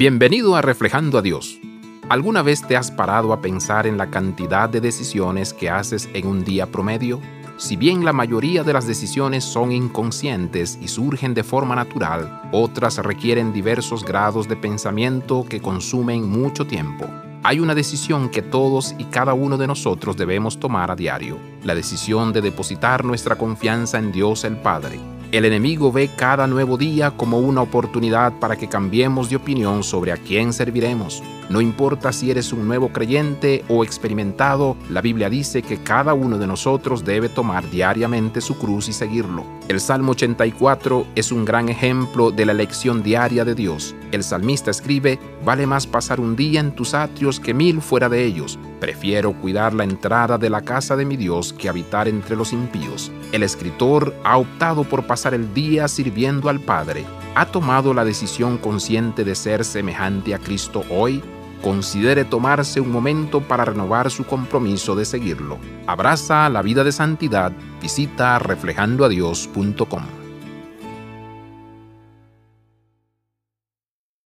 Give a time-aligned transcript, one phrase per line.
[0.00, 1.60] Bienvenido a Reflejando a Dios.
[2.08, 6.26] ¿Alguna vez te has parado a pensar en la cantidad de decisiones que haces en
[6.26, 7.20] un día promedio?
[7.58, 12.96] Si bien la mayoría de las decisiones son inconscientes y surgen de forma natural, otras
[12.96, 17.04] requieren diversos grados de pensamiento que consumen mucho tiempo.
[17.42, 21.74] Hay una decisión que todos y cada uno de nosotros debemos tomar a diario, la
[21.74, 24.98] decisión de depositar nuestra confianza en Dios el Padre
[25.32, 30.10] el enemigo ve cada nuevo día como una oportunidad para que cambiemos de opinión sobre
[30.10, 31.22] a quién serviremos.
[31.48, 36.38] No importa si eres un nuevo creyente o experimentado, la Biblia dice que cada uno
[36.38, 39.44] de nosotros debe tomar diariamente su cruz y seguirlo.
[39.68, 43.94] El Salmo 84 es un gran ejemplo de la elección diaria de Dios.
[44.12, 48.24] El salmista escribe, vale más pasar un día en tus atrios que mil fuera de
[48.24, 48.58] ellos.
[48.80, 53.12] Prefiero cuidar la entrada de la casa de mi Dios que habitar entre los impíos.
[53.32, 57.04] El escritor ha optado por pasar el día sirviendo al Padre.
[57.34, 61.22] Ha tomado la decisión consciente de ser semejante a Cristo hoy
[61.60, 65.58] considere tomarse un momento para renovar su compromiso de seguirlo.
[65.86, 70.19] Abraza la vida de santidad, visita reflejandoadios.com.